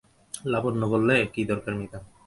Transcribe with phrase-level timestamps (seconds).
[0.33, 1.99] লাবণ্য বললে, কী দরকার মিতা।